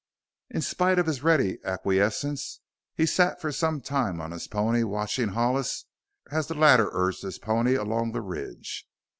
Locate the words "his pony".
4.31-4.81, 7.21-7.75